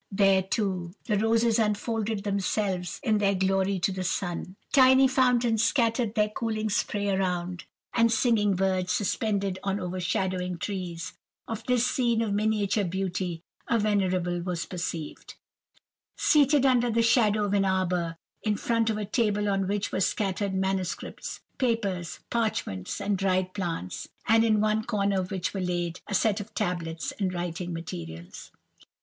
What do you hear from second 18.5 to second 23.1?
front of a table on which were scattered manuscripts, papers, parchments,